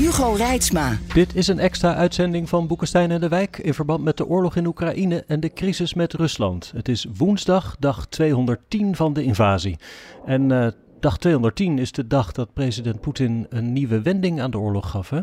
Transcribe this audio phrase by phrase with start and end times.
[0.00, 0.98] Hugo Reitsma.
[1.14, 4.56] Dit is een extra uitzending van Boekenstein en de Wijk in verband met de oorlog
[4.56, 6.72] in Oekraïne en de crisis met Rusland.
[6.74, 9.78] Het is woensdag, dag 210 van de invasie.
[10.24, 10.66] En uh,
[11.00, 15.10] dag 210 is de dag dat president Poetin een nieuwe wending aan de oorlog gaf,
[15.10, 15.20] hè?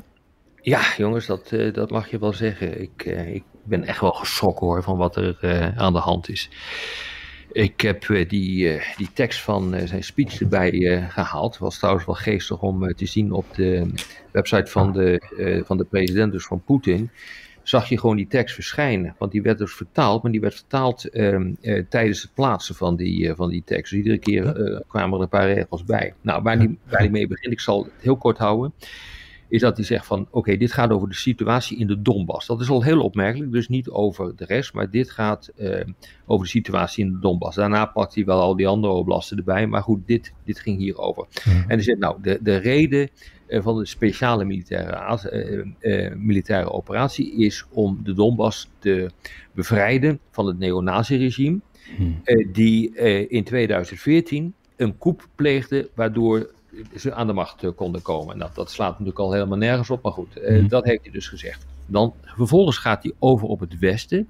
[0.62, 2.81] Ja, jongens, dat, uh, dat mag je wel zeggen.
[2.81, 6.50] Ik, uh, ik ben echt wel geschrokken hoor van wat er aan de hand is.
[7.52, 11.52] Ik heb uh, die, uh, die tekst van uh, zijn speech erbij gehaald.
[11.52, 13.90] Het was trouwens wel geestig om te zien op de
[14.32, 15.22] website van de,
[15.66, 17.10] van de president, dus van Poetin.
[17.64, 19.16] Zag je gewoon die tekst verschijnen.
[19.18, 21.54] Want die werd dus vertaald, maar die werd vertaald ehm,
[21.90, 23.92] tijdens het plaatsen van die, van die tekst.
[23.92, 24.44] Dus iedere keer
[24.88, 26.14] kwamen er een paar regels bij.
[26.22, 28.73] Nou, waar die, waar die mee begint, ik zal het heel kort houden
[29.50, 32.48] is dat hij zegt van oké, dit gaat over de situatie in de Donbass.
[32.48, 35.81] Dat is al heel opmerkelijk, dus niet over de rest, maar dit gaat uh,
[36.26, 37.56] over de situatie in de Donbass.
[37.56, 41.28] Daarna pakt hij wel al die andere oblasten erbij, maar goed, dit, dit ging hierover.
[41.45, 41.54] Mm.
[41.54, 43.09] En hij zegt nou, de, de reden
[43.48, 45.20] uh, van de speciale militaire,
[45.82, 49.11] uh, militaire operatie is om de Donbass te
[49.54, 51.59] bevrijden van het neonazi-regime,
[51.98, 52.22] mm.
[52.52, 52.95] die
[53.28, 56.56] in 2014 een coup pleegde waardoor
[56.95, 58.38] ze aan de macht eh, konden komen.
[58.38, 60.67] Nou, dat slaat natuurlijk al helemaal nergens op, maar goed, mm.
[60.67, 61.66] dat heeft hij dus gezegd.
[61.86, 64.28] Dan, vervolgens gaat hij over op het Westen.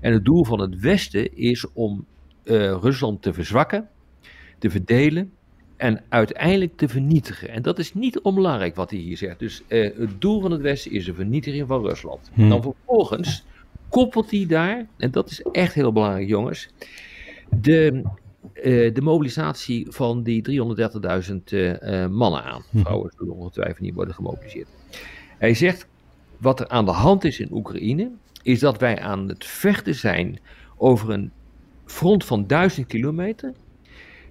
[0.00, 2.04] En het doel van het Westen is om
[2.44, 3.88] Rusland te verzwakken,
[4.58, 5.32] te verdelen
[5.76, 7.48] en uiteindelijk te vernietigen.
[7.48, 9.38] En dat is niet onbelangrijk wat hij hier zegt.
[9.38, 12.30] Dus het doel van het Westen is de vernietiging van Rusland.
[12.34, 12.48] Mm.
[12.48, 13.44] Dan vervolgens
[13.88, 16.68] koppelt hij daar, en dat is echt heel belangrijk jongens,
[17.50, 18.02] de
[18.54, 20.42] uh, de mobilisatie van die
[21.30, 22.62] 330.000 uh, mannen aan.
[22.70, 22.78] Hm.
[22.78, 24.68] Vrouwen zullen ongetwijfeld niet worden gemobiliseerd.
[25.38, 25.86] Hij zegt,
[26.38, 28.10] wat er aan de hand is in Oekraïne,
[28.42, 30.38] is dat wij aan het vechten zijn
[30.76, 31.30] over een
[31.84, 33.52] front van duizend kilometer.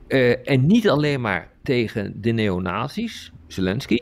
[0.07, 3.99] Uh, en niet alleen maar tegen de neonazis, Zelensky,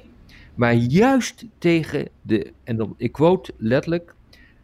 [0.55, 4.15] maar juist tegen de, en dan, ik quote letterlijk,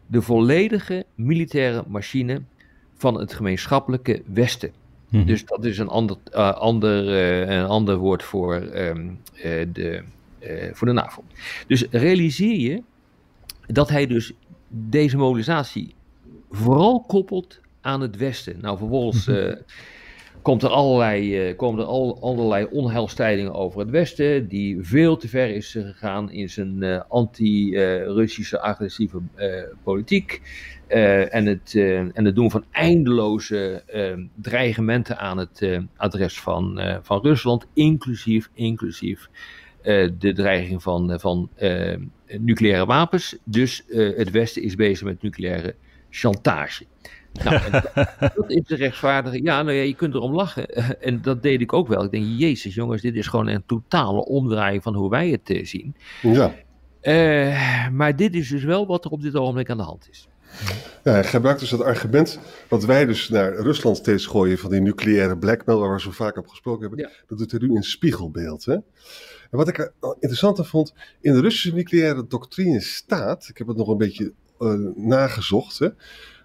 [0.07, 2.41] de volledige militaire machine
[2.93, 4.71] van het gemeenschappelijke Westen.
[5.13, 5.25] Mhm.
[5.25, 9.43] Dus dat is een ander, uh, ander, uh, een ander woord voor, um, uh,
[9.73, 10.03] de,
[10.71, 11.23] voor de NAVO.
[11.67, 12.81] Dus realiseer je
[13.67, 14.33] dat hij dus
[14.67, 15.93] deze mobilisatie
[16.51, 18.57] vooral koppelt aan het Westen.
[18.61, 19.29] Nou, vervolgens
[20.41, 25.49] komt er allerlei, komen er al, allerlei onheilstijdingen over het Westen, die veel te ver
[25.49, 29.17] is gegaan in zijn anti-Russische agressieve
[29.83, 30.41] politiek.
[30.89, 36.81] Uh, en, het, uh, en het doen van eindeloze uh, dreigementen aan het adres van,
[37.01, 39.29] van Rusland, inclusief, inclusief
[40.17, 41.49] de dreiging van, van
[42.39, 43.37] nucleaire wapens.
[43.43, 43.83] Dus
[44.15, 45.75] het Westen is bezig met nucleaire
[46.09, 46.85] chantage.
[47.43, 47.71] Nou,
[48.35, 49.43] dat is de rechtvaardige.
[49.43, 50.67] Ja, nou ja, je kunt erom lachen.
[51.01, 52.03] En dat deed ik ook wel.
[52.03, 55.95] Ik denk, Jezus, jongens, dit is gewoon een totale omdraaiing van hoe wij het zien.
[56.21, 56.53] Ja.
[57.91, 60.27] maar dit is dus wel wat er op dit ogenblik aan de hand is.
[61.03, 62.39] Ja, hij gebruikt dus dat argument
[62.69, 66.37] wat wij dus naar Rusland steeds gooien van die nucleaire blackmail, waar we zo vaak
[66.37, 66.99] op gesproken hebben.
[66.99, 67.09] Ja.
[67.27, 68.65] Dat doet hij nu in spiegelbeeld.
[68.65, 68.73] Hè?
[68.73, 68.83] En
[69.49, 73.97] wat ik interessanter vond, in de Russische nucleaire doctrine staat, ik heb het nog een
[73.97, 75.89] beetje uh, nagezocht, hè,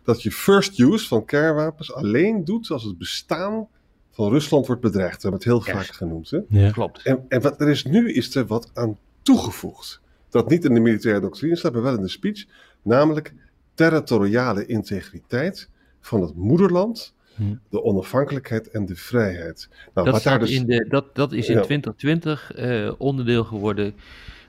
[0.04, 3.69] dat je first use van kernwapens alleen doet als het bestaan
[4.10, 5.22] van Rusland wordt bedreigd.
[5.22, 6.31] We hebben het heel vaak genoemd.
[6.31, 6.38] Hè?
[6.48, 6.70] Ja.
[6.70, 7.03] Klopt.
[7.03, 10.00] En, en wat er is nu, is er wat aan toegevoegd.
[10.31, 12.44] Dat niet in de militaire doctrine staat, maar wel in de speech.
[12.82, 13.34] Namelijk
[13.78, 15.69] territoriale integriteit
[16.00, 17.43] van het moederland, hm.
[17.71, 19.69] de onafhankelijkheid en de vrijheid.
[19.94, 20.50] Nou, dat, daar dus...
[20.50, 21.62] in de, dat, dat is in ja.
[21.62, 23.94] 2020 uh, onderdeel geworden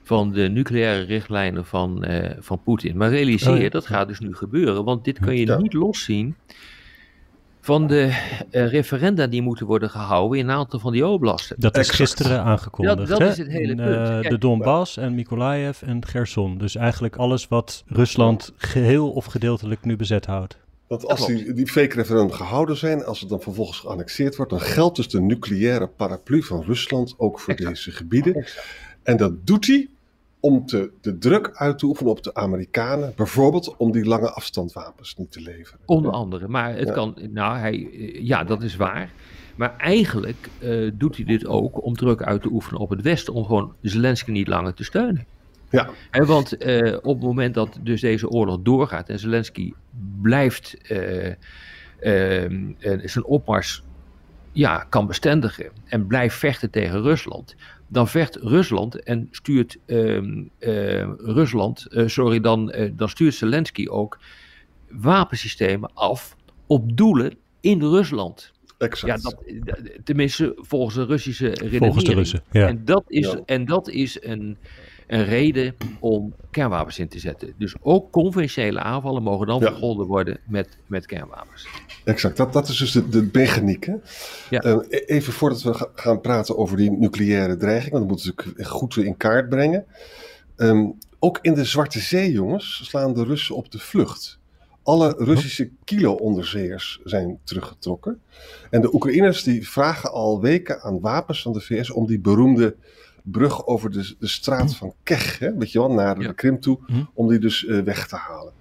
[0.02, 2.96] van de nucleaire richtlijnen van, uh, van Poetin.
[2.96, 3.68] Maar realiseer, oh, ja.
[3.68, 5.58] dat gaat dus nu gebeuren, want dit kan je ja.
[5.58, 6.36] niet loszien
[7.60, 8.04] van de
[8.50, 11.56] uh, referenda die moeten worden gehouden in een aantal van die oblasten.
[11.58, 12.96] Dat is gisteren aangekondigd.
[12.96, 14.24] Dat, dat is het hele punt.
[14.24, 16.58] Uh, de Donbass en Mykolaiv en Gerson.
[16.58, 20.58] Dus eigenlijk alles wat Rusland geheel of gedeeltelijk nu bezet houdt.
[20.86, 24.60] Want als die, die fake referendum gehouden zijn, als het dan vervolgens geannexeerd wordt, dan
[24.60, 27.74] geldt dus de nucleaire paraplu van Rusland ook voor exact.
[27.74, 28.34] deze gebieden.
[28.34, 28.66] Exact.
[29.02, 29.88] En dat doet hij
[30.40, 35.16] om te, de druk uit te oefenen op de Amerikanen, bijvoorbeeld om die lange afstandwapens
[35.16, 35.80] niet te leveren.
[35.86, 36.92] Onder andere, maar het ja.
[36.92, 37.88] kan, nou, hij,
[38.22, 39.10] ja, dat is waar.
[39.56, 43.34] Maar eigenlijk uh, doet hij dit ook om druk uit te oefenen op het Westen,
[43.34, 45.26] om gewoon Zelensky niet langer te steunen.
[45.70, 45.90] Ja.
[46.10, 49.72] want uh, op het moment dat dus deze oorlog doorgaat en Zelensky
[50.22, 51.34] blijft uh, uh,
[53.04, 53.82] zijn opmars
[54.52, 57.56] ja, kan bestendigen en blijft vechten tegen Rusland,
[57.90, 60.44] dan vecht Rusland en stuurt ehm,
[61.18, 64.18] Rusland, sorry, dan, dan stuurt Zelensky ook
[64.88, 68.52] wapensystemen af op doelen in Rusland.
[68.78, 69.22] Exact.
[69.22, 69.44] Ja, dat,
[70.04, 71.84] tenminste volgens de Russische redenering.
[71.84, 72.68] Volgens de Russen, ja.
[72.68, 74.56] En dat is, en dat is een,
[75.10, 77.52] een reden om kernwapens in te zetten.
[77.58, 79.66] Dus ook conventionele aanvallen mogen dan ja.
[79.66, 81.68] vergolden worden met, met kernwapens.
[82.04, 83.84] Exact, dat, dat is dus de, de mechaniek.
[83.84, 83.94] Hè?
[84.50, 84.64] Ja.
[84.64, 88.68] Uh, even voordat we gaan praten over die nucleaire dreiging, want dat moeten we natuurlijk
[88.68, 89.84] goed in kaart brengen.
[90.56, 94.38] Um, ook in de Zwarte Zee, jongens, slaan de Russen op de vlucht.
[94.82, 98.20] Alle Russische kilo-onderzeeërs zijn teruggetrokken.
[98.70, 102.76] En de Oekraïners die vragen al weken aan wapens van de VS om die beroemde
[103.30, 106.78] brug over de, de straat van Kech, hè, weet je wel, naar de Krim toe,
[106.86, 107.02] hm.
[107.14, 108.52] om die dus uh, weg te halen.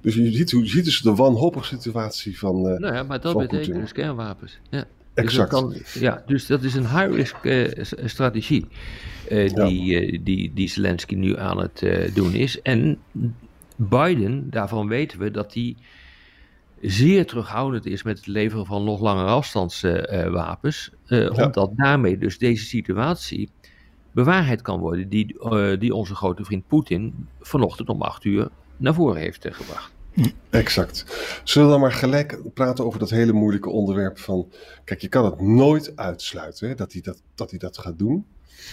[0.00, 2.56] Dus je ziet, je ziet dus de wanhopige situatie van.
[2.56, 4.58] Uh, nou ja, maar dat betekent dus kernwapens.
[4.70, 4.84] Ja.
[5.14, 5.50] Exact.
[5.50, 7.70] Dus kan, ja, dus dat is een high-risk uh,
[8.04, 8.66] strategie
[9.28, 10.18] die, ja.
[10.22, 11.84] die, die Zelensky nu aan het
[12.14, 12.62] doen is.
[12.62, 12.98] En
[13.76, 15.76] Biden, daarvan weten we dat hij
[16.80, 20.90] zeer terughoudend is met het leveren van nog langere afstandswapens.
[21.04, 21.28] Ja.
[21.28, 23.50] Omdat daarmee dus deze situatie
[24.12, 28.94] bewaarheid kan worden die, uh, die onze grote vriend Poetin vanochtend om acht uur naar
[28.94, 29.96] voren heeft gebracht.
[30.50, 31.04] Exact.
[31.44, 34.48] Zullen we dan maar gelijk praten over dat hele moeilijke onderwerp van...
[34.84, 38.26] Kijk, je kan het nooit uitsluiten hè, dat, hij dat, dat hij dat gaat doen.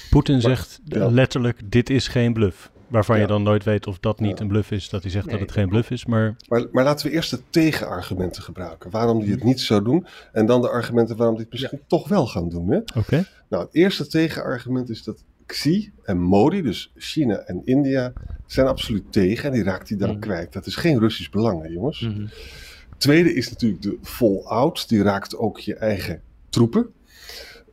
[0.10, 1.10] Poetin zegt ja.
[1.10, 2.72] letterlijk, dit is geen bluff.
[2.88, 3.22] Waarvan ja.
[3.22, 4.44] je dan nooit weet of dat niet ja.
[4.44, 6.06] een bluff is, dat hij zegt nee, dat het geen bluff is.
[6.06, 6.36] Maar...
[6.48, 6.66] maar...
[6.72, 8.92] Maar, laten we eerst de tegenargumenten gebruiken.
[8.92, 10.06] Waarom hij het niet zou doen.
[10.32, 12.76] En dan de argumenten waarom hij het misschien toch wel gaan doen.
[12.76, 12.98] Oké.
[12.98, 13.26] Okay.
[13.50, 18.14] Nou, het eerste tegenargument is dat Xi en Modi, dus China en India,
[18.46, 19.50] zijn absoluut tegen.
[19.50, 20.20] En die raakt hij dan mm.
[20.20, 20.54] kwijt.
[20.54, 22.02] Dat is geen Russisch belang, hè, jongens.
[22.02, 22.12] Mhm.
[22.12, 22.30] Mm -hmm.
[22.98, 24.90] Tweede is natuurlijk de fallout.
[24.90, 26.90] Die raakt ook je eigen troepen.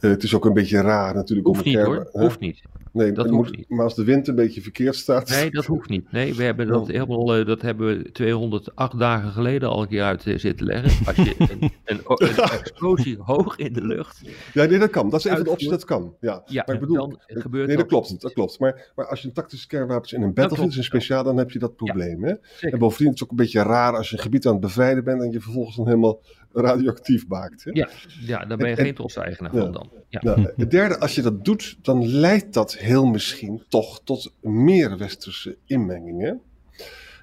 [0.00, 1.46] Uh, het is ook een beetje raar natuurlijk.
[1.46, 2.62] Hoeft niet hoor, hoeft niet.
[2.92, 3.68] Nee, dat moet, hoeft niet.
[3.68, 5.28] Maar als de wind een beetje verkeerd staat.
[5.28, 6.12] Nee, dat hoeft niet.
[6.12, 10.02] Nee, we hebben dat helemaal, uh, dat hebben we 208 dagen geleden al een keer
[10.02, 11.06] uit uh, zitten leggen.
[11.06, 11.48] Als je een,
[11.84, 14.20] een, een, explosie hoog in de lucht.
[14.52, 15.10] Ja, nee, dat kan.
[15.10, 16.14] Dat is even de optie, dat kan.
[16.20, 18.20] Ja, ja maar ik bedoel, dan gebeurt nee, dat klopt.
[18.20, 18.58] Dat klopt.
[18.58, 21.50] Maar, maar als je een tactische kernwapens in een battlefield is een speciaal, dan heb
[21.50, 22.26] je dat probleem.
[22.26, 22.68] Ja, hè?
[22.68, 25.04] En bovendien is het ook een beetje raar als je een gebied aan het bevrijden
[25.04, 26.20] bent en je vervolgens dan helemaal
[26.52, 27.64] radioactief maakt.
[27.64, 27.70] Hè?
[27.70, 27.88] Ja,
[28.20, 29.90] ja, daar ben je en, geen trotse eigenaar van dan.
[30.08, 30.52] Ja.
[30.56, 35.56] Het derde, als je dat doet, dan leidt dat heel misschien toch tot meer westerse
[35.66, 36.40] inmengingen.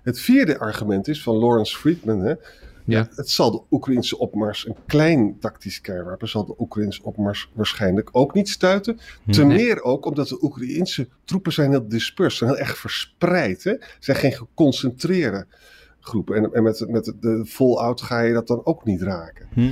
[0.04, 2.20] Het vierde argument is van Lawrence Friedman.
[2.20, 2.34] Hè,
[2.90, 3.08] ja.
[3.16, 8.34] Het zal de Oekraïnse opmars, een klein tactisch kernwapen, zal de Oekraïnse opmars waarschijnlijk ook
[8.34, 9.00] niet stuiten.
[9.30, 9.58] Ten Nee.
[9.58, 13.64] meer ook omdat de Oekraïnse troepen zijn heel dispersed, zijn heel erg verspreid.
[13.64, 13.74] Hè?
[14.00, 15.46] Zijn geen geconcentreerde
[16.10, 16.36] groepen.
[16.36, 19.48] En, en met, met de fallout ga je dat dan ook niet raken.
[19.54, 19.72] Hm.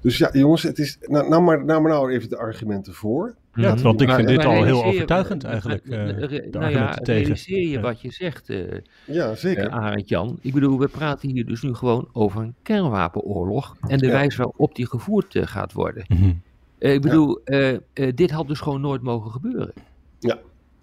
[0.00, 3.34] Dus ja, jongens, het is, nou, nou, maar, nou maar nou even de argumenten voor.
[3.54, 7.22] Ja, want ik vind dit al heel overtuigend eigenlijk, eh, de nou ja, tegen.
[7.22, 7.80] realiseer je Ja.
[7.80, 8.58] wat je zegt, eh
[9.06, 9.66] Ja, zeker.
[9.66, 10.38] eh, Arend Jan.
[10.40, 14.12] Ik bedoel, we praten hier dus nu gewoon over een kernwapenoorlog en de Ja.
[14.12, 16.04] wijze waarop die gevoerd gaat worden.
[16.08, 16.32] Mhm.
[16.78, 17.80] Eh, ik bedoel, eh, eh,
[18.14, 19.72] dit had dus gewoon nooit mogen gebeuren.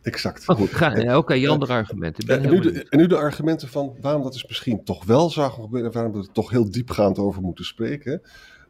[0.05, 0.47] Exact.
[0.47, 2.25] Maar goed, ga- En- eh, oké, je andere argumenten.
[2.25, 5.29] Ben En nu, de, en nu de argumenten van waarom dat is misschien toch wel
[5.29, 8.21] zou gebeuren en waarom we er toch heel diepgaand over moeten spreken.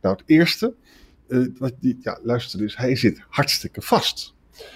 [0.01, 0.73] Nou, het eerste,
[1.27, 4.33] eh, wat die, ja, luister dus, hij zit hartstikke vast.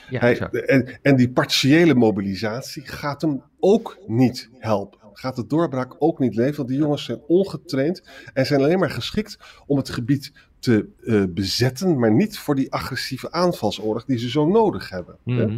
[0.09, 4.99] Ja, Hij, en, en die partiële mobilisatie gaat hem ook niet helpen.
[5.13, 8.89] Gaat de doorbraak ook niet leveren, want die jongens zijn ongetraind en zijn alleen maar
[8.89, 14.29] geschikt om het gebied te eh, bezetten, maar niet voor die agressieve aanvalsoorlog die ze
[14.29, 15.17] zo nodig hebben.
[15.23, 15.57] hè.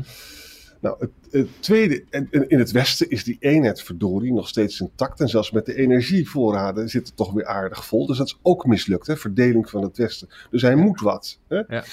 [0.81, 5.19] Nou, het, het tweede, en, in het Westen is die eenheid verdorie nog steeds intact.
[5.19, 8.05] En zelfs met de energievoorraden zit het toch weer aardig vol.
[8.05, 9.17] Dus dat is ook mislukt, hè?
[9.17, 10.29] verdeling van het Westen.
[10.49, 11.39] Dus hij moet wat.
[11.47, 11.61] Hè?
[11.67, 11.83] Ja.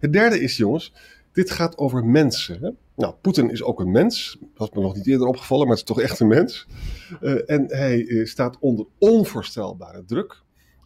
[0.00, 0.92] Het derde is, jongens,
[1.32, 2.58] dit gaat over mensen.
[2.60, 2.70] Hè?
[2.96, 4.36] Nou, Poetin is ook een mens.
[4.40, 6.66] Dat was me nog niet eerder opgevallen, maar het is toch echt een mens.
[7.20, 10.42] Eh, en hij eh, staat onder onvoorstelbare druk.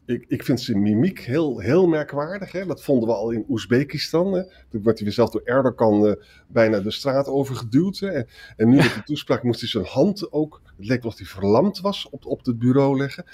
[0.09, 2.53] Ik, ik vind zijn mimiek heel, heel merkwaardig.
[2.53, 2.67] Hè?
[2.67, 4.33] Dat vonden we al in Oezbekistan.
[4.33, 4.43] Hè?
[4.43, 6.13] Toen werd hij weer zelf door Erdogan eh,
[6.47, 7.99] bijna de straat overgeduwd.
[7.99, 8.09] Hè?
[8.09, 11.19] En, en nu met de toespraak moest hij zijn hand ook, het leek wel of
[11.19, 13.25] hij verlamd was, op, op het bureau leggen.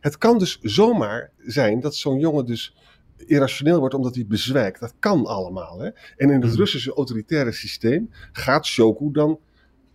[0.00, 2.76] Het kan dus zomaar zijn dat zo'n jongen dus
[3.16, 4.80] irrationeel wordt omdat hij bezwijkt.
[4.80, 5.78] Dat kan allemaal.
[5.78, 5.86] Hè?
[6.16, 6.56] En in het Mhm.
[6.58, 9.38] Russische autoritaire systeem gaat Shoku dan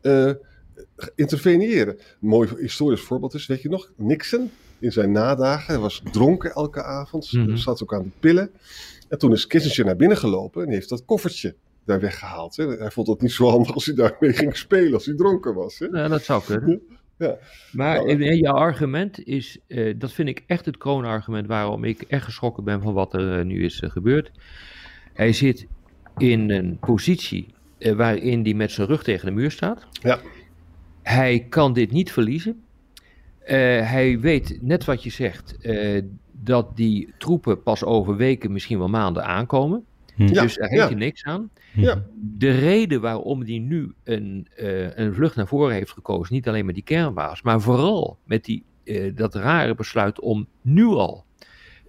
[0.02, 0.32] eh,
[1.16, 1.98] interveneren.
[1.98, 5.74] Een mooi historisch voorbeeld is, weet je nog, Nixon in zijn nadagen.
[5.74, 7.56] Hij was dronken elke avond, Mhm.
[7.56, 8.50] zat ook aan de pillen.
[9.08, 11.56] En toen is Kissinger naar binnen gelopen en heeft dat koffertje
[11.86, 12.56] daar weggehaald.
[12.56, 12.66] Hè?
[12.68, 15.80] Hij vond het niet zo handig als hij daarmee ging spelen, als hij dronken was.
[15.80, 15.86] Hè?
[15.86, 16.82] Ja, dat zou kunnen.
[17.18, 17.38] Ja.
[17.72, 22.24] Maar Nou, jouw argument is, eh, dat vind ik echt het kroonargument waarom ik echt
[22.24, 24.32] geschrokken ben van wat er eh, nu is eh, gebeurd.
[25.14, 25.68] Hij zit
[26.18, 27.54] in een positie
[27.96, 29.88] waarin hij met zijn rug tegen de muur staat.
[30.02, 30.20] Ja.
[31.02, 32.64] Hij kan dit niet verliezen.
[33.50, 33.58] Eh,
[33.90, 36.02] hij weet, net wat je zegt, eh,
[36.32, 39.86] dat die troepen pas over weken, misschien wel maanden aankomen.
[40.16, 40.88] Ja, dus daar heeft ja.
[40.88, 41.50] hij niks aan.
[41.74, 42.04] Ja.
[42.16, 46.66] De reden waarom hij nu een, eh, een vlucht naar voren heeft gekozen, niet alleen
[46.66, 51.26] met die kernwapens, maar vooral met die, eh, dat rare besluit om nu al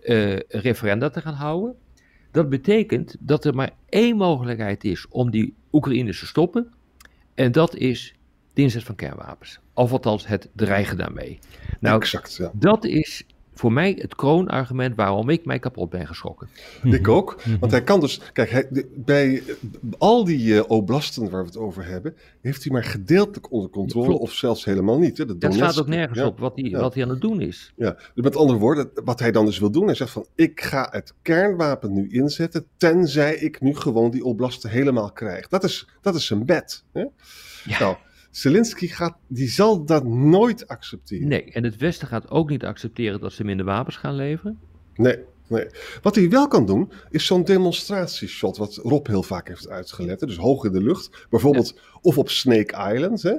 [0.01, 1.75] eh, referenda te gaan houden.
[2.31, 6.73] Dat betekent dat er maar één mogelijkheid is om die Oekraïners te stoppen.
[7.35, 8.15] En dat is
[8.61, 9.61] de inzet van kernwapens.
[9.75, 11.39] Of althans het dreigen daarmee.
[11.81, 12.51] Nou, exact, ja.
[12.55, 13.25] dat is
[13.61, 16.49] voor mij het kroonargument waarom ik mij kapot ben geschrokken.
[16.83, 17.43] Ik ook.
[17.61, 18.21] Want hij kan dus.
[18.33, 19.55] Kijk, hij, bij eh,
[19.99, 22.17] al die eh, oblasten waar we het over hebben.
[22.41, 24.07] heeft hij maar gedeeltelijk onder controle.
[24.07, 24.23] Klopt.
[24.23, 25.19] of zelfs helemaal niet.
[25.19, 25.27] Hè?
[25.27, 26.81] De Dat staat ook nergens ja, op wat hij, ja.
[26.81, 27.73] wat hij aan het doen is.
[27.77, 30.61] Ja, dus met andere woorden, wat hij dan dus wil doen, hij zegt van ik
[30.61, 35.49] ga het kernwapen nu inzetten, tenzij ik nu gewoon die oblasten helemaal krijg.
[35.49, 36.85] Dat is, dat is zijn bed.
[36.93, 37.05] Hè?
[37.65, 37.79] Ja.
[37.79, 37.97] Nou,
[38.31, 41.29] Zelensky gaat, die zal dat nooit accepteren.
[41.29, 44.59] Nee, en het Westen gaat ook niet accepteren dat ze minder wapens gaan leveren.
[44.95, 45.67] Nee, nee.
[46.03, 50.21] Wat hij wel kan doen, is zo'n demonstratieshot, wat Rob heel vaak heeft uitgelet.
[50.21, 50.27] hè.
[50.27, 53.23] Dus hoog in de lucht, bijvoorbeeld of op Snake Island.
[53.23, 53.35] Hè?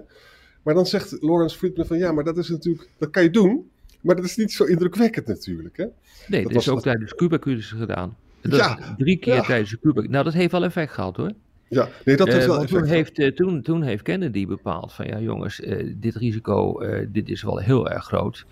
[0.64, 3.70] Maar dan zegt Lawrence Friedman van ja, maar dat is natuurlijk, dat kan je doen,
[4.02, 5.78] maar dat is niet zo indrukwekkend natuurlijk.
[5.78, 5.86] Hè?
[6.28, 8.16] Nee, Dat is ook tijdens Cuba-crisis gedaan.
[8.42, 9.42] Dat Ja, drie keer ja.
[9.44, 10.02] tijdens de Cuba.
[10.02, 11.32] Nou, dat heeft wel effect gehad hoor.
[11.72, 15.08] Ja, nee, dat heeft Eh, wel toen, heeft, eh, toen, toen heeft Kennedy bepaald van
[15.08, 18.46] ja jongens, eh, dit risico, dit is wel heel erg groot.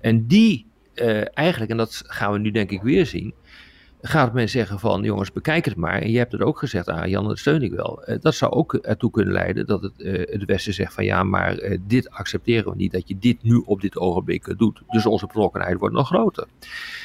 [0.00, 0.66] En die
[1.34, 3.34] eigenlijk, en dat gaan we nu denk ik weer zien,
[4.00, 6.00] gaat men zeggen van jongens bekijk het maar.
[6.00, 8.04] En je hebt het ook gezegd, ah Jan, dat steun ik wel.
[8.20, 11.78] Dat zou ook ertoe kunnen leiden dat het, eh, het Westen zegt van ja maar
[11.86, 14.82] dit accepteren we niet, dat je dit nu op dit ogenblik doet.
[14.88, 16.46] Dus onze betrokkenheid wordt nog groter.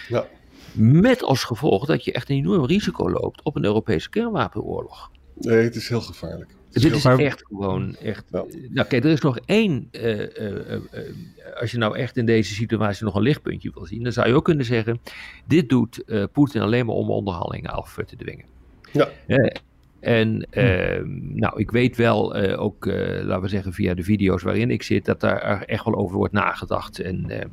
[0.08, 0.26] Ja.
[0.74, 5.12] Met als gevolg dat je echt een enorm risico loopt op een Europese kernwapenoorlog.
[5.40, 6.56] Nee, het is heel gevaarlijk.
[6.72, 8.26] Is Dit is Maar- echt gewoon echt.
[8.32, 8.46] Ja.
[8.70, 9.88] Nou, kijk, er is nog één.
[9.92, 10.82] eh, eh, eh,
[11.60, 14.34] als je nou echt in deze situatie nog een lichtpuntje wil zien, dan zou je
[14.34, 15.00] ook kunnen zeggen:
[15.46, 18.46] dit doet Poetin alleen maar om onderhandelingen af te dwingen.
[18.92, 19.10] Ja.
[20.00, 21.04] En eh,
[21.34, 25.20] nou, ik weet wel ook, laten we zeggen, via de video's waarin ik zit, dat
[25.20, 27.00] daar echt wel over wordt nagedacht.
[27.00, 27.50] En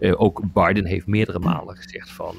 [0.00, 2.34] ook Biden heeft meerdere malen gezegd van.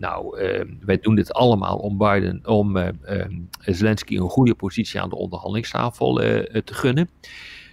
[0.00, 3.26] Eh, nou, eh, wij doen dit allemaal om Biden, om eh, eh,
[3.60, 7.08] Zelensky een goede positie aan de onderhandelingstafel eh, te gunnen.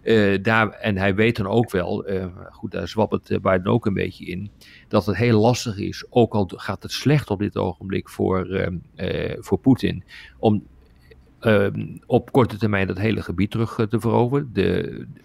[0.07, 3.85] Eh, daar, en hij weet dan ook wel, eh, goed, daar zwappert eh, Biden ook
[3.85, 4.51] een beetje in,
[4.87, 8.67] dat het heel lastig is, ook al gaat het slecht op dit ogenblik voor, eh,
[8.95, 10.03] eh, voor Poetin,
[10.39, 10.63] om
[11.39, 11.67] eh,
[12.05, 14.49] op korte termijn dat hele gebied terug eh, te veroveren.
[14.53, 14.61] De,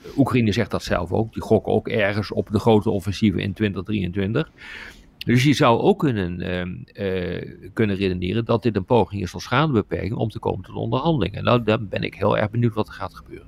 [0.02, 3.52] de Oekraïne zegt dat zelf ook, die gokken ook ergens op de grote offensieven in
[3.52, 4.50] 2023.
[5.24, 9.42] Dus je zou ook kunnen, eh, eh, kunnen redeneren dat dit een poging is tot
[9.42, 11.44] schadebeperking om te komen tot onderhandelingen.
[11.44, 13.46] Nou, dan ben ik heel erg benieuwd wat er gaat gebeuren.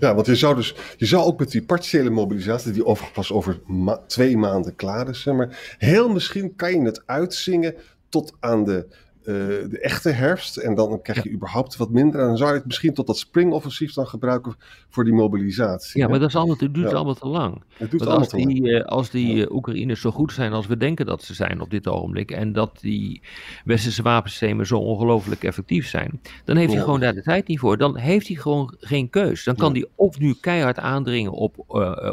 [0.00, 3.32] Ja, want je zou dus, je zou ook met die partiële mobilisatie, die overigens pas
[3.32, 7.74] over ma- twee maanden klaar is, zeg maar, heel misschien kan je het uitzingen
[8.08, 8.86] tot aan de,
[9.24, 9.34] eh,
[9.70, 10.56] de echte herfst.
[10.56, 12.20] En dan krijg je überhaupt wat minder.
[12.20, 14.54] En dan zou je het misschien tot dat springoffensief dan gebruiken
[14.88, 15.98] voor die mobilisatie.
[16.00, 16.10] Ja, hè?
[16.10, 16.94] maar dat is allemaal, het duurt Ja.
[16.96, 17.54] allemaal te lang.
[17.54, 18.48] het Want allemaal als te lang.
[18.48, 21.60] die, eh, als die eh, Oekraïners zo goed zijn als we denken dat ze zijn
[21.60, 22.30] op dit ogenblik.
[22.30, 23.22] En dat die
[23.64, 26.20] westerse wapensystemen zo ongelooflijk effectief zijn.
[26.44, 27.78] Dan heeft hij gewoon daar de tijd niet voor.
[27.78, 29.44] Dan heeft hij gewoon geen keus.
[29.44, 31.54] Dan kan hij of nu keihard aandringen op,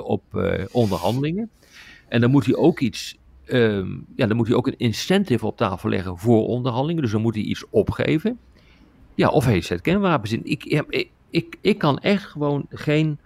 [0.03, 0.23] op
[0.71, 1.49] onderhandelingen.
[2.07, 3.18] En dan moet hij ook iets.
[3.49, 7.01] Ehm, ja, dan moet hij ook een incentive op tafel leggen voor onderhandelingen.
[7.03, 8.39] Dus dan moet hij iets opgeven.
[9.15, 10.41] Ja, of hij zet kernwapens in.
[10.43, 13.19] Ik, ja, ik, ik, ik kan echt gewoon geen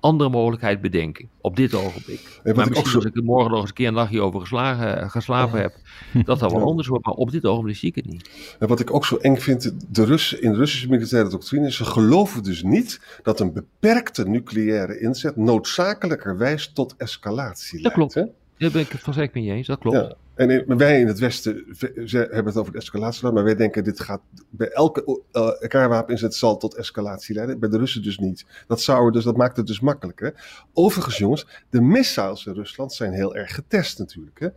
[0.00, 2.40] andere mogelijkheid bedenken op dit ogenblik.
[2.44, 5.10] maar misschien zo- als ik er morgen nog eens een keer een nachtje over geslagen,
[5.10, 5.72] geslapen heb,
[6.24, 6.66] dat dat wel Ja.
[6.66, 7.04] anders wordt.
[7.04, 8.30] Maar op dit ogenblik zie ik het niet.
[8.58, 11.84] En wat ik ook zo eng vind, de Russen, in de Russische militaire doctrine, ze
[11.84, 17.96] geloven dus niet dat een beperkte nucleaire inzet noodzakelijkerwijs tot escalatie leidt.
[17.96, 18.14] klopt.
[18.14, 18.22] hè?
[18.64, 19.96] Daar ben ik het van zeker mee eens, dat klopt.
[19.96, 20.14] Ja.
[20.34, 21.64] En in- wij in het Westen
[22.04, 26.34] ze hebben het over de escalatie, maar wij denken dit gaat bij elke uh, kernwapeninzet
[26.34, 27.58] zal tot escalatie leiden.
[27.60, 28.46] Bij de Russen dus niet.
[28.66, 30.34] Dat, zou, dus, dat maakt het dus makkelijker.
[30.72, 34.40] Overigens, jongens, de missiles in Rusland zijn heel erg getest natuurlijk.
[34.40, 34.48] Hè?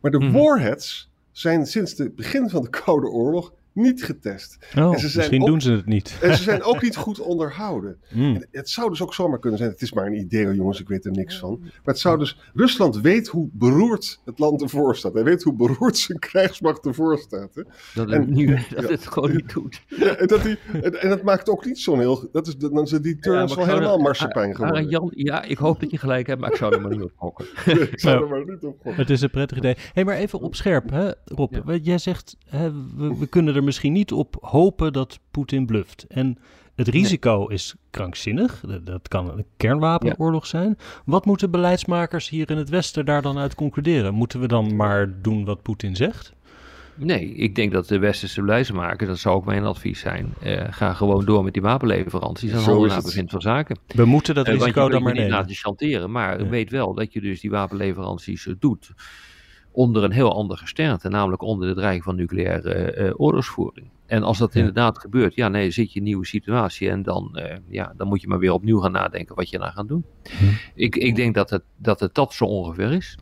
[0.00, 0.32] Maar de Mhm.
[0.32, 4.58] warheads zijn sinds het begin van de Koude Oorlog niet getest.
[4.76, 6.18] Oh, misschien doen ze het niet.
[6.22, 7.98] En ze zijn ook niet goed onderhouden.
[8.10, 8.44] Hmm.
[8.50, 11.04] Het zou dus ook zomaar kunnen zijn, het is maar een idee jongens, ik weet
[11.04, 11.58] er niks van.
[11.60, 15.12] Maar het zou dus, Rusland weet hoe beroerd het land ervoor staat.
[15.14, 17.54] Hij weet hoe beroerd zijn krijgsmacht ervoor staat.
[17.54, 17.62] Hè?
[17.94, 18.62] Dat, het, En- nu, ja.
[18.80, 19.82] dat het gewoon niet doet.
[19.86, 22.86] Ja, en, dat die, en, en dat maakt ook niet zo'n heel, dat is, dan
[22.86, 24.76] zijn die turns wel helemaal marsepein geworden.
[24.76, 27.02] Arend Jan, ja, ik hoop dat je gelijk hebt, maar ik zou er maar niet
[27.02, 27.44] op gokken.
[27.90, 28.22] ik zou Ja.
[28.22, 28.94] er maar niet op gokken.
[28.94, 29.76] Het is een prettig idee.
[29.92, 31.54] hey, maar even op scherp, hè, Rob.
[31.54, 31.62] Ja.
[31.64, 36.04] Wat Jij zegt, hè, we, we kunnen er misschien niet op hopen dat Poetin bluft.
[36.08, 36.38] En
[36.74, 38.62] het risico is krankzinnig.
[38.84, 40.78] Dat, kan een kernwapenoorlog zijn.
[41.04, 44.14] Wat moeten beleidsmakers hier in het Westen daar dan uit concluderen?
[44.14, 46.32] Moeten we dan maar doen wat Poetin zegt?
[46.96, 50.92] Nee, ik denk dat de westerse beleidsmakers, dat zou ook mijn advies zijn, eh, ga
[50.92, 53.78] gewoon door met die wapenleveranties en handel naar bevind van zaken.
[53.86, 55.38] We moeten dat Eh, risico dan maar je niet nemen.
[55.40, 56.48] laten chanteren, maar Ja.
[56.48, 58.90] weet wel dat je dus die wapenleveranties eh, doet
[59.72, 63.86] onder een heel ander gesternte, namelijk onder de dreiging van nucleaire eh, oorlogsvoering.
[64.06, 64.58] En als dat Ja.
[64.58, 68.08] inderdaad gebeurt, ja nee, zit je in een nieuwe situatie en dan, eh, ja, dan
[68.08, 70.04] moet je maar weer opnieuw gaan nadenken wat je nou gaat doen.
[70.38, 70.44] Hm.
[70.74, 73.18] Ik, ik denk dat het, dat het dat zo ongeveer is.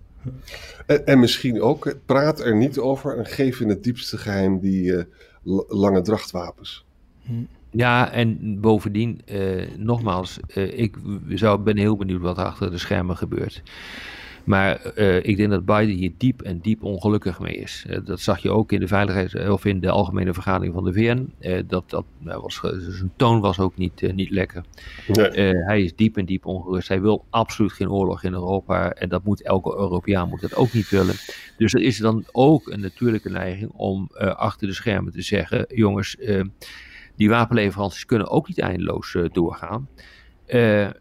[0.87, 4.97] En, en misschien ook, praat er niet over en geef in het diepste geheim die
[4.97, 5.05] eh,
[5.69, 6.85] lange drachtwapens.
[7.71, 10.97] Ja, en bovendien, eh, nogmaals, eh, ik
[11.28, 13.62] zou, ben heel benieuwd wat er achter de schermen gebeurt.
[14.49, 17.85] Maar eh, ik denk dat Biden hier diep en diep ongelukkig mee is.
[17.88, 20.93] Eh, dat zag je ook in de veiligheids- of in de algemene vergadering van de
[20.93, 21.33] VN.
[21.38, 24.64] Eh, dat, dat nou, was, zijn toon was ook niet, eh, niet lekker.
[25.07, 25.28] Nee.
[25.28, 26.88] Eh, hij is diep en diep ongerust.
[26.88, 28.93] Hij wil absoluut geen oorlog in Europa.
[28.93, 31.14] En dat moet elke Europeaan moet dat ook niet willen.
[31.57, 35.64] Dus er is dan ook een natuurlijke neiging om eh, achter de schermen te zeggen:
[35.69, 36.45] jongens, eh,
[37.17, 39.88] die wapenleveranties kunnen ook niet eindeloos eh, doorgaan.
[40.49, 40.93] Eh, eh,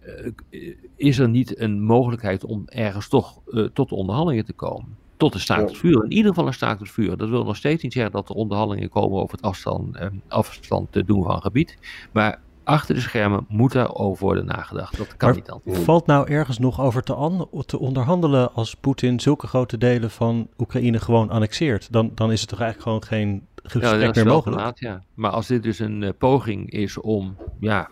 [0.96, 4.96] is er niet een mogelijkheid om ergens toch eh, tot onderhandelingen te komen?
[5.18, 5.68] Tot een staakt Ja.
[5.68, 6.04] het vuur.
[6.04, 7.18] In ieder geval een staakt het vuur.
[7.18, 10.92] Dat wil nog steeds niet zeggen dat er onderhandelingen komen over het afstand, eh, afstand
[10.92, 11.78] te doen van gebied.
[12.12, 14.98] Maar achter de schermen moet daarover worden nagedacht.
[14.98, 15.78] Dat kan Maar- niet.
[15.84, 20.48] Valt nou ergens nog over te, an- te onderhandelen als Poetin zulke grote delen van
[20.58, 21.92] Oekraïne gewoon annexeert?
[21.92, 24.62] Dan, dan is het toch eigenlijk gewoon geen Ja, gesprek dat is meer mogelijk?
[24.62, 25.04] laat, ja.
[25.14, 27.90] Maar als dit dus een poging is om, ja,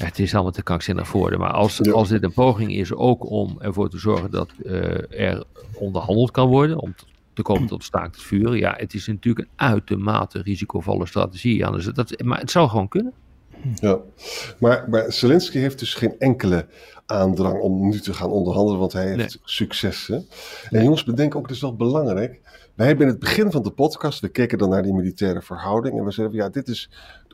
[0.00, 1.38] ja, het is allemaal te krankzinnig voor.
[1.38, 5.44] Maar als, als dit een poging is ook om ervoor te zorgen dat eh, er
[5.74, 6.94] onderhandeld kan worden, om
[7.32, 8.56] te komen tot staakt het vuur.
[8.56, 11.70] Ja, het is natuurlijk een uitermate risicovolle strategie.
[11.70, 13.12] Dus dat, maar het zou gewoon kunnen.
[13.74, 13.98] Ja,
[14.58, 16.66] maar, maar Zelensky heeft dus geen enkele
[17.06, 19.28] aandrang om nu te gaan onderhandelen, want hij heeft Nee.
[19.44, 20.26] successen.
[20.70, 22.40] En jongens, bedenk ook, dat is wel belangrijk.
[22.74, 25.98] Wij hebben in het begin van de podcast, we keken dan naar die militaire verhouding
[25.98, 26.90] en we zeiden, ja, dit is,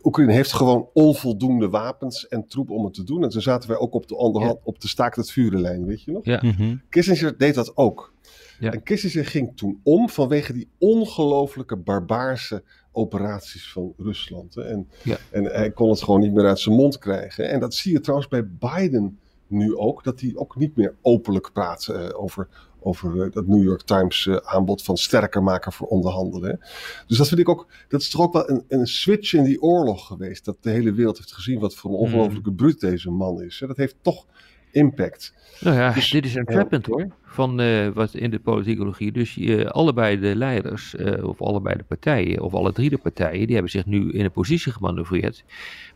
[0.06, 3.22] Oekraïne heeft gewoon onvoldoende wapens en troep om het te doen.
[3.22, 6.12] En toen zaten wij ook op de, onderhand, op de staakt het vurenlijn, weet je
[6.12, 6.24] nog?
[6.24, 6.40] Ja.
[6.42, 6.76] Mhm.
[6.88, 8.14] Kissinger deed dat ook.
[8.58, 8.72] Ja.
[8.72, 14.54] En Kissinger ging toen om vanwege die ongelooflijke barbaarse operaties van Rusland.
[14.54, 14.62] Hè.
[14.62, 15.16] En, Ja.
[15.30, 17.48] en hij kon het gewoon niet meer uit zijn mond krijgen.
[17.50, 21.50] En dat zie je trouwens bij Biden nu ook, dat hij ook niet meer openlijk
[21.52, 22.48] praat eh, over,
[22.86, 26.60] over eh, dat New York Times eh, aanbod van sterker maken voor onderhandelen.
[27.06, 29.62] Dus dat vind ik ook, dat is toch ook wel een, een switch in die
[29.62, 30.44] oorlog geweest.
[30.44, 32.06] Dat de hele wereld heeft gezien wat voor een Hmm.
[32.06, 33.64] ongelooflijke bruut deze man is.
[33.66, 34.26] Dat heeft toch
[34.76, 35.34] impact.
[35.60, 39.12] Nou ja, Dus- dit is een trappend hoor, van eh, wat in de politicologie.
[39.12, 43.44] Dus eh, allebei de leiders, eh, of allebei de partijen, of alle drie de partijen,
[43.46, 45.44] die hebben zich nu in een positie gemanoeuvreerd,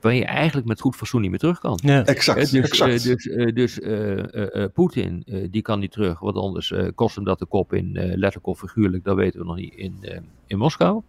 [0.01, 1.79] waarin je eigenlijk met goed fatsoen niet meer terug kan.
[1.83, 2.05] Ja.
[2.05, 2.91] Exact, dus exact.
[2.93, 6.73] eh, dus, eh, dus eh, eh, eh, Poetin, eh, die kan niet terug, want anders
[6.73, 9.57] eh, kost hem dat de kop in, eh, letterlijk of figuurlijk, dat weten we nog
[9.57, 11.03] niet, in, eh, in Moskou.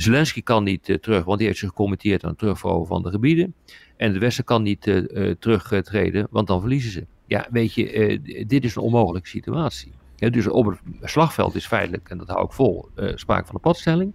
[0.00, 3.10] Zelensky kan niet eh, terug, want die heeft zich gecommitteerd aan het terugveroveren van de
[3.10, 3.54] gebieden.
[3.96, 4.96] En het Westen kan niet eh,
[5.28, 7.06] eh, terugtreden, want dan verliezen ze.
[7.26, 9.92] Ja, weet je, dit is een onmogelijke situatie.
[10.16, 10.78] Ja, dus op het
[11.10, 14.12] slagveld is feitelijk, en dat hou ik vol, sprake van een padstelling.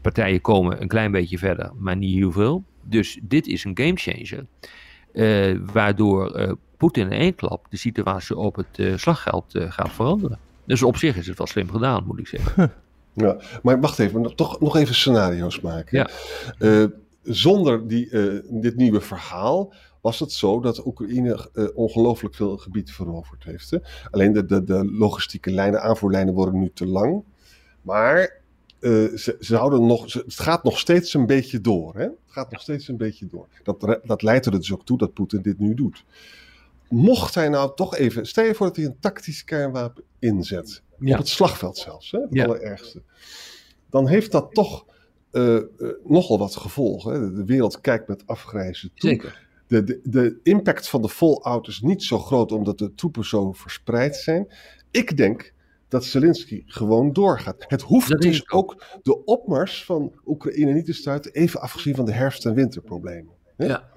[0.00, 2.64] Partijen komen een klein beetje verder, maar niet heel veel.
[2.82, 4.46] Dus dit is een gamechanger.
[5.12, 10.38] eh waardoor eh, Poetin in één klap de situatie op het slagveld gaat veranderen.
[10.66, 12.72] Dus op zich is het wel slim gedaan, moet ik zeggen.
[13.16, 15.98] Ja, maar wacht even, nog- toch nog even scenario's maken.
[15.98, 16.08] Ja.
[16.58, 16.84] Eh,
[17.22, 22.92] zonder die, eh, dit nieuwe verhaal was het zo dat Oekraïne eh, ongelooflijk veel gebied
[22.92, 23.70] veroverd heeft.
[23.70, 23.78] Hè?
[24.10, 27.24] Alleen de, de, de logistieke lijnen, aanvoerlijnen worden nu te lang.
[27.82, 28.44] Maar
[29.14, 31.94] ze, ze houden nog, ze- het gaat nog steeds een beetje door.
[31.94, 32.02] Hè?
[32.02, 33.46] Het gaat nog steeds een beetje door.
[33.62, 36.04] Dat, dat leidt er dus ook toe dat Poetin dit nu doet.
[36.88, 40.82] Mocht hij nou toch even, stel je voor dat hij een tactisch kernwapen inzet.
[40.98, 41.12] Ja.
[41.12, 42.18] Op het slagveld zelfs, hè?
[42.20, 42.44] het Ja.
[42.44, 43.02] allerergste.
[43.90, 44.84] Dan heeft dat toch
[45.30, 45.62] eh, eh,
[46.04, 47.12] nogal wat gevolgen.
[47.12, 47.32] Hè?
[47.34, 49.10] De, wereld kijkt met afgrijzen toe.
[49.10, 49.44] Zeker.
[49.66, 53.52] De, de, de impact van de fallout is niet zo groot omdat de troepen zo
[53.52, 54.52] verspreid zijn.
[54.90, 55.52] Ik denk
[55.88, 57.64] dat Zelensky gewoon doorgaat.
[57.68, 62.04] Het hoeft Dat dus ook de opmars van Oekraïne niet te stuiten, even afgezien van
[62.04, 63.32] de herfst- en winterproblemen.
[63.56, 63.66] hè?
[63.66, 63.88] Ja.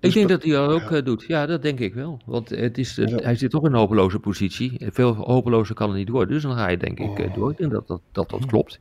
[0.00, 1.24] Dus ik denk dat- hij dat ook eh, doet.
[1.26, 2.20] Ja, dat denk ik wel.
[2.26, 3.16] Want het is, het- Ja.
[3.16, 4.76] hij zit toch in een hopeloze positie.
[4.92, 6.34] Veel hopelozer kan er niet worden.
[6.34, 7.50] Dus dan ga je denk ik eh, door.
[7.50, 8.80] Ik denk dat dat, dat, dat klopt.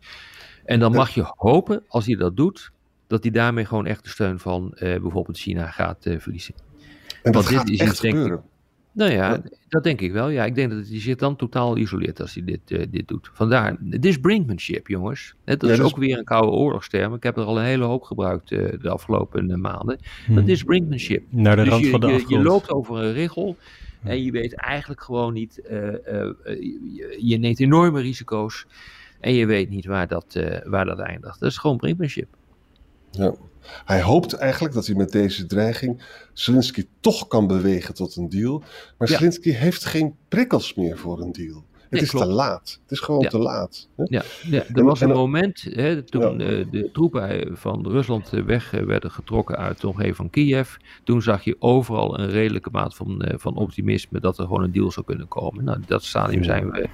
[0.65, 2.71] En dan mag je hopen, als hij dat doet,
[3.08, 6.53] dat hij daarmee gewoon echt de steun van eh, bijvoorbeeld China gaat verliezen.
[7.23, 8.43] En dat Want dit gaat is echt iets, gebeuren.
[8.99, 10.29] Nou ja, dat denk ik wel.
[10.29, 13.29] Ja, ik denk dat hij zich dan totaal isoleert als hij dit, eh, dit doet.
[13.33, 15.35] Vandaar, het is brinkmanship, jongens.
[15.45, 17.13] Dat Ja, is dus- ook weer een koude oorlogsterm.
[17.13, 19.99] Ik heb er al een hele hoop gebruikt eh, de afgelopen eh, maanden.
[20.25, 20.35] Hmm.
[20.35, 21.23] Dat is brinkmanship.
[21.29, 23.57] Naar de Dus rand je, van de je, je loopt over een richel
[24.03, 25.62] en je weet eigenlijk gewoon niet.
[25.63, 28.65] je, je neemt enorme risico's
[29.19, 31.39] en je weet niet waar dat, waar dat eindigt.
[31.39, 32.27] Dat is gewoon brinkmanship.
[33.12, 33.33] Ja.
[33.86, 36.01] Hij hoopt eigenlijk dat hij met deze dreiging
[36.34, 38.63] Zelensky toch kan bewegen tot een deal.
[38.97, 39.17] Maar Ja.
[39.17, 41.67] Zelensky heeft geen prikkels meer voor een deal.
[41.89, 42.25] Het is klopt.
[42.25, 42.79] te laat.
[42.82, 43.29] Het is gewoon Ja.
[43.29, 43.88] te laat.
[43.95, 44.03] hè?
[44.08, 46.45] Ja, ja er En- was een en- moment hè, toen Ja.
[46.45, 50.75] eh, de troepen van Rusland eh, weg eh, werden getrokken uit de omgeving van Kiev.
[51.03, 54.71] Toen zag je overal een redelijke maat van, eh, van optimisme dat er gewoon een
[54.71, 55.63] deal zou kunnen komen.
[55.63, 56.88] Nou, dat stadium zijn we,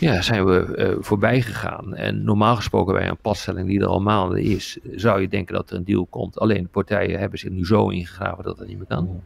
[0.00, 1.94] ja, zijn we eh, voorbij gegaan.
[1.94, 5.70] En normaal gesproken bij een passtelling die er al maanden is, zou je denken dat
[5.70, 6.38] er een deal komt.
[6.38, 9.20] Alleen de partijen hebben zich nu zo ingegraven dat dat niet meer kan.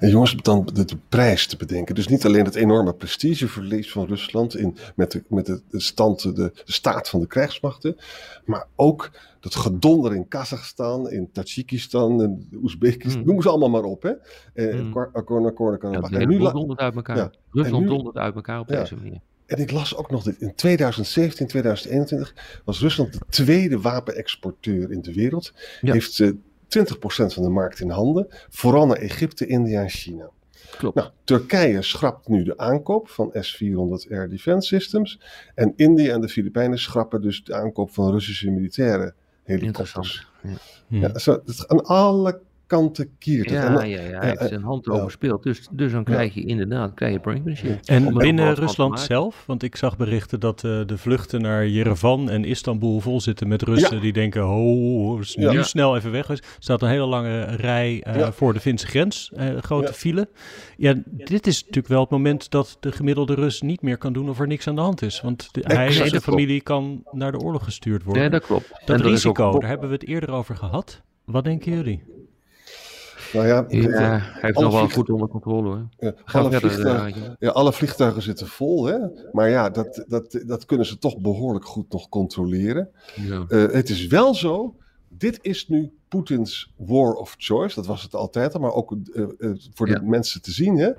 [0.00, 1.94] En jongens, dan de, de prijs te bedenken.
[1.94, 6.32] Dus niet alleen het enorme prestigeverlies van Rusland in, met, de, met de, stand, de,
[6.32, 7.96] de staat van de krijgsmachten.
[8.44, 13.22] Maar ook dat gedonder in Kazachstan, in Tajikistan, en Oezbekistan.
[13.22, 13.30] Hmm.
[13.30, 14.02] Noem ze allemaal maar op.
[14.02, 14.10] Hè?
[14.54, 14.92] Eh, Hmm.
[15.92, 17.16] Ja, En nu dondert uit elkaar.
[17.16, 17.30] Ja.
[17.52, 18.78] Rusland nu- dondert uit elkaar op Ja.
[18.80, 19.20] deze manier.
[19.48, 20.40] En ik las ook nog dit.
[20.40, 22.34] In 2017, 2021
[22.64, 25.52] was Rusland de tweede wapenexporteur in de wereld.
[25.80, 25.92] Ja.
[25.92, 26.30] Heeft eh
[26.68, 28.26] 20% van de markt in handen.
[28.48, 30.30] Vooral naar Egypte, India en China.
[30.76, 30.96] Klopt.
[30.96, 35.20] Nou, Turkije schrapt nu de aankoop van S-400 Air Defense Systems.
[35.54, 39.86] En India en de Filipijnen schrappen dus de aankoop van Russische militaire helikopters.
[39.86, 40.26] Interessant.
[40.42, 40.76] Ja.
[40.86, 41.00] Hmm.
[41.00, 44.84] Ja, zo, aan alle kanten kiert Ja, dan- ja, ja, hij heeft eh, zijn hand
[44.84, 44.92] ja.
[44.92, 45.42] overspeeld.
[45.42, 47.80] Dus, dus dan krijg je inderdaad krijg je brinkmanship.
[47.84, 52.44] En binnen Rusland zelf, want ik zag berichten dat eh, de vluchten naar Yerevan en
[52.44, 54.02] Istanbul vol zitten met Russen Ja.
[54.02, 55.50] die denken, ho, Ja.
[55.50, 55.62] nu Ja.
[55.62, 56.28] snel even weg.
[56.28, 58.32] Er staat een hele lange rij eh, Ja.
[58.32, 59.92] voor de Finse grens, eh, grote Ja.
[59.92, 60.28] file.
[60.76, 64.28] Ja, dit is natuurlijk wel het moment dat de gemiddelde Rus niet meer kan doen
[64.28, 65.20] of er niks aan de hand is.
[65.20, 68.22] Want de, hij en zijn familie kan naar de oorlog gestuurd worden.
[68.22, 68.70] Ja, dat klopt.
[68.84, 71.02] dat En risico, ook- daar hebben we het eerder over gehad.
[71.24, 72.02] Wat denken jullie?
[73.32, 75.88] Nou ja, Ja, hij heeft nog wel goed onder controle hoor.
[75.98, 78.84] ja, alle, verder, vliegtuigen, eh, ja, alle vliegtuigen zitten vol.
[78.86, 78.96] Hè?
[79.32, 82.88] Maar ja, dat, dat, dat kunnen ze toch behoorlijk goed nog controleren.
[83.14, 83.44] ja.
[83.48, 84.76] Eh, het is wel zo,
[85.08, 87.74] dit is nu Poetins war of choice.
[87.74, 89.98] Dat was het altijd al, maar ook eh, eh, voor Ja.
[89.98, 90.76] de mensen te zien.
[90.78, 90.90] Hè?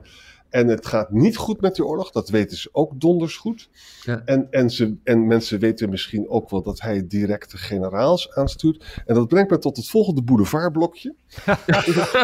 [0.50, 3.70] En het gaat niet goed met die oorlog, dat weten ze ook donders goed.
[4.04, 4.22] Ja.
[4.26, 9.02] En, en, ze, en mensen weten misschien ook wel dat hij directe generaals aanstuurt.
[9.06, 11.14] En dat brengt me tot het volgende boulevardblokje.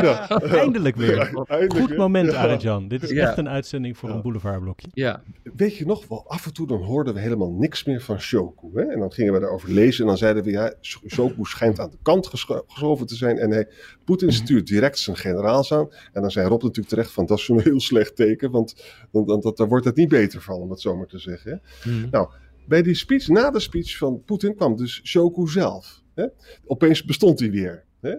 [0.02, 0.30] ja.
[0.30, 1.18] Eindelijk weer.
[1.48, 2.38] Eindelijk, Goed moment, Ja.
[2.38, 2.88] Arend-Jan.
[2.88, 3.28] Dit is Ja.
[3.28, 4.16] echt een uitzending voor Ja.
[4.16, 4.88] een boulevardblokje.
[4.94, 5.22] ja,
[5.56, 8.68] Weet je nog wel, af en toe dan hoorden we helemaal niks meer van Shoku.
[8.74, 8.82] Hè?
[8.82, 10.74] En dan gingen we daarover lezen en dan zeiden we, ja,
[11.08, 13.38] Shoku schijnt aan de kant gescho- geschoven te zijn.
[13.38, 13.68] En hij,
[14.06, 15.90] Poetin stuurt direct zijn generaals aan.
[16.14, 19.26] En dan zei Rob natuurlijk terecht van, dat is zo'n heel slecht teken, want dan,
[19.26, 21.62] dan, dat, daar wordt het niet beter van, om het zo maar te zeggen.
[21.82, 21.92] Hè?
[21.92, 22.26] Hm.
[22.68, 26.02] Bij die speech, na de speech van Poetin kwam dus Shoku zelf.
[26.14, 26.26] Hè?
[26.66, 27.84] Opeens bestond hij weer.
[28.02, 28.16] Hè?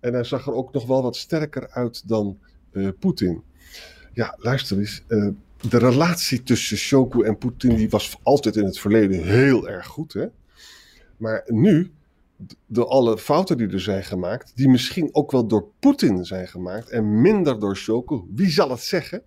[0.00, 2.38] En hij zag er ook nog wel wat sterker uit dan
[2.72, 3.42] eh, Poetin.
[4.12, 5.02] Ja, luister eens.
[5.08, 5.28] eh,
[5.68, 10.12] de relatie tussen Shoku en Poetin die was altijd in het verleden heel erg goed.
[10.12, 10.26] Hè?
[11.16, 11.90] Maar nu,
[12.66, 16.90] door alle fouten die er zijn gemaakt, die misschien ook wel door Poetin zijn gemaakt
[16.90, 19.22] en minder door Shoku, wie zal het zeggen?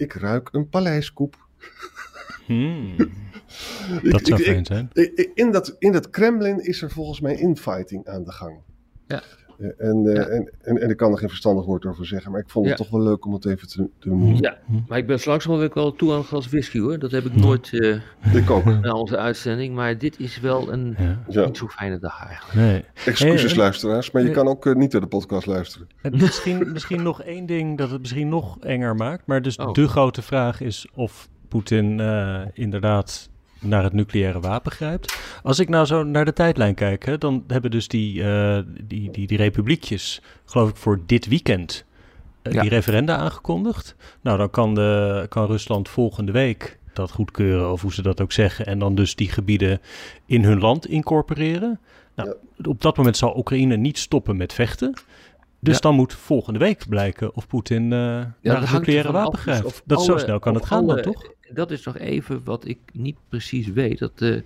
[0.00, 1.48] Ik ruik een paleiskoep.
[2.46, 2.96] Hmm,
[4.10, 4.90] dat zou fijn zijn.
[5.34, 8.60] In dat, in dat Kremlin is er volgens mij infighting aan de gang.
[9.06, 9.22] Ja.
[9.60, 10.22] Eh, En, eh, Ja.
[10.26, 12.78] en, en, en ik kan er geen verstandig woord over zeggen, maar ik vond het
[12.78, 12.84] Ja.
[12.84, 14.36] toch wel leuk om het even te, te doen.
[14.36, 16.98] Ja, maar ik ben straks wel weer wel toe aan een glas whisky hoor.
[16.98, 18.64] Dat heb ik nooit eh Ik ook.
[18.82, 19.74] na onze uitzending.
[19.74, 20.96] Maar dit is wel een
[21.28, 21.44] Ja.
[21.46, 22.54] Niet zo fijne dag eigenlijk.
[22.58, 22.84] Nee.
[23.04, 25.88] Excuses Hey, en- luisteraars, maar je eh, kan ook eh, niet naar de podcast luisteren.
[26.02, 29.26] En misschien, misschien nog één ding dat het misschien nog enger maakt.
[29.26, 29.72] Maar dus Oh.
[29.72, 33.29] de grote vraag is of Poetin eh, inderdaad
[33.60, 35.16] naar het nucleaire wapen grijpt.
[35.42, 39.10] Als ik nou zo naar de tijdlijn kijk, hè, dan hebben dus die, eh, die,
[39.10, 41.84] die, die republiekjes, geloof ik, voor dit weekend
[42.42, 42.60] eh, Ja.
[42.60, 43.94] die referenda aangekondigd.
[44.20, 48.32] Nou, dan kan, de, kan Rusland volgende week dat goedkeuren, of hoe ze dat ook
[48.32, 49.80] zeggen, en dan dus die gebieden
[50.26, 51.80] in hun land incorporeren.
[52.14, 54.92] Nou, Op dat moment zal Oekraïne niet stoppen met vechten.
[55.60, 59.82] Dus dan moet volgende week blijken of Poetin uh, naar het nucleaire wapen dus grijpt.
[59.84, 61.22] Dat zo snel kan het gaan dan, toch?
[61.54, 63.98] Dat is nog even wat ik niet precies weet.
[63.98, 64.42] Dat,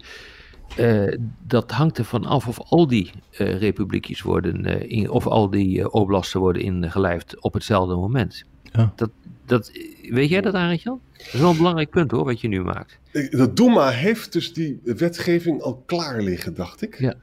[0.79, 5.91] uh, dat hangt ervan af of al die uh, republiekjes worden, in, of al die
[5.91, 8.45] oblasten worden ingelijfd op hetzelfde moment.
[8.63, 8.93] Ja.
[8.97, 9.11] Dat,
[9.47, 9.71] dat,
[10.11, 10.99] weet jij dat, Arendtje?
[11.17, 12.99] Dat is wel een belangrijk punt hoor, wat je nu maakt.
[13.13, 16.99] De Duma heeft dus die wetgeving al klaar liggen, dacht ik.
[16.99, 17.15] Ja.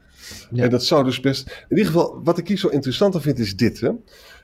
[0.56, 1.65] En dat zou dus best.
[1.70, 3.80] In ieder geval, wat ik hier zo interessant aan vind, is dit.
[3.80, 3.91] Hè?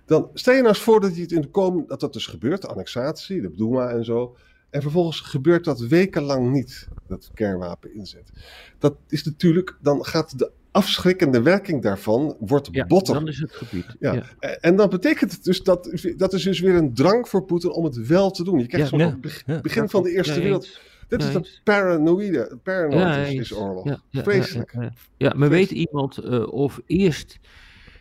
[0.06, 1.88] Dan stel je nou eens voor dat je het in de komende.
[1.88, 4.36] dat dat dus gebeurt, de annexatie, de Duma en zo.
[4.78, 8.32] En vervolgens gebeurt dat wekenlang niet, dat kernwapen inzet.
[8.80, 13.14] Dat is natuurlijk, dan gaat de afschrikkende werking daarvan wordt ja, botter.
[13.14, 13.96] dan is het gebied.
[14.00, 14.24] Ja.
[14.40, 17.84] En dan betekent het dus dat, dat is dus weer een drang voor Poetin om
[17.84, 18.60] het wel te doen.
[18.60, 19.22] Je krijgt ja, zo'n
[19.62, 20.80] begin van de Eerste Wereld...
[21.08, 24.02] Dit is de paranoïde, paranoïde is, oorlog.
[24.12, 24.76] Vreselijk.
[25.18, 27.40] Ja, maar weet iemand uh, of eerst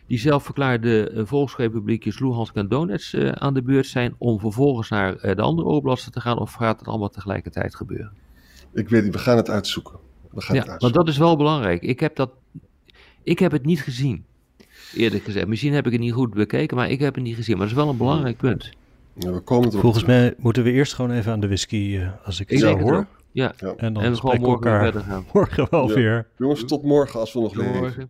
[0.07, 5.35] die zelfverklaarde uh, volksrepubliekjes Luhansk en Donetsk uh, aan de beurt zijn om vervolgens naar
[5.35, 8.11] de andere oblasten te gaan of gaat het allemaal tegelijkertijd gebeuren?
[8.73, 9.95] Ik weet niet, we gaan het uitzoeken.
[10.31, 10.97] We gaan ja, het uitzoeken.
[10.97, 11.81] maar dat is wel belangrijk.
[11.81, 12.31] Ik heb, dat,
[13.23, 14.25] ik heb het niet gezien,
[14.93, 15.47] eerlijk gezegd.
[15.47, 17.57] Misschien heb ik het niet goed bekeken, maar ik heb het niet gezien.
[17.57, 18.69] Maar dat is wel een belangrijk punt.
[19.13, 22.49] Ja, we komen Volgens mij moeten we eerst gewoon even aan de whisky, als ik
[22.49, 23.07] het zo hoor.
[23.31, 23.53] Ja.
[23.57, 23.73] ja.
[23.77, 25.25] En dan en gewoon morgen verder gaan.
[25.33, 25.93] Morgen wel ja.
[25.93, 26.27] weer.
[26.37, 28.09] Jongens, tot morgen als we nog leven.